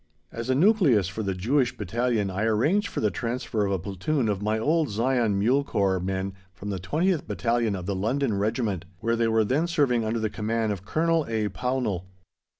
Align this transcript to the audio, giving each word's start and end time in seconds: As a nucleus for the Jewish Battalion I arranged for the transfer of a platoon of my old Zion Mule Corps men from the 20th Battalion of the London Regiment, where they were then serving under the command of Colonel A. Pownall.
As 0.31 0.49
a 0.49 0.55
nucleus 0.55 1.07
for 1.07 1.21
the 1.21 1.35
Jewish 1.35 1.77
Battalion 1.77 2.31
I 2.31 2.41
arranged 2.45 2.87
for 2.87 3.01
the 3.01 3.11
transfer 3.11 3.67
of 3.67 3.71
a 3.71 3.77
platoon 3.77 4.29
of 4.29 4.41
my 4.41 4.57
old 4.57 4.89
Zion 4.89 5.37
Mule 5.37 5.63
Corps 5.63 5.99
men 5.99 6.33
from 6.55 6.71
the 6.71 6.79
20th 6.79 7.27
Battalion 7.27 7.75
of 7.75 7.85
the 7.85 7.93
London 7.93 8.39
Regiment, 8.39 8.85
where 8.99 9.15
they 9.15 9.27
were 9.27 9.45
then 9.45 9.67
serving 9.67 10.03
under 10.03 10.19
the 10.19 10.27
command 10.31 10.71
of 10.71 10.83
Colonel 10.85 11.25
A. 11.29 11.49
Pownall. 11.49 12.05